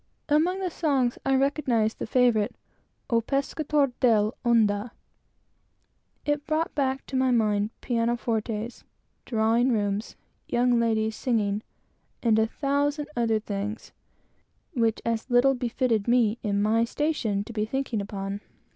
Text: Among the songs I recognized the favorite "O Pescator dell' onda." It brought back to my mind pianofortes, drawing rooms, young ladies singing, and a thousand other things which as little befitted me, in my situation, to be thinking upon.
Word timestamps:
Among 0.29 0.59
the 0.59 0.71
songs 0.71 1.19
I 1.27 1.35
recognized 1.35 1.99
the 1.99 2.07
favorite 2.07 2.55
"O 3.11 3.21
Pescator 3.21 3.91
dell' 3.99 4.33
onda." 4.43 4.89
It 6.25 6.47
brought 6.47 6.73
back 6.73 7.05
to 7.05 7.15
my 7.15 7.29
mind 7.29 7.69
pianofortes, 7.83 8.83
drawing 9.25 9.71
rooms, 9.71 10.15
young 10.47 10.79
ladies 10.79 11.15
singing, 11.15 11.61
and 12.23 12.39
a 12.39 12.47
thousand 12.47 13.09
other 13.15 13.39
things 13.39 13.91
which 14.73 15.03
as 15.05 15.29
little 15.29 15.53
befitted 15.53 16.07
me, 16.07 16.39
in 16.41 16.63
my 16.63 16.83
situation, 16.83 17.43
to 17.43 17.53
be 17.53 17.65
thinking 17.65 18.01
upon. 18.01 18.41